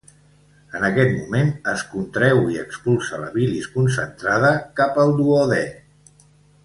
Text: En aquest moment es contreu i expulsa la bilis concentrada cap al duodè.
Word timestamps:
En 0.77 0.85
aquest 0.87 1.11
moment 1.17 1.51
es 1.73 1.83
contreu 1.91 2.41
i 2.53 2.57
expulsa 2.61 3.19
la 3.25 3.29
bilis 3.35 3.69
concentrada 3.77 4.51
cap 4.81 4.99
al 5.05 5.15
duodè. 5.21 5.63